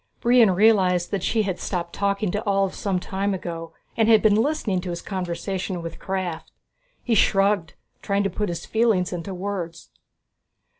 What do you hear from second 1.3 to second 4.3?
had stopped talking to Ulv some time ago, and had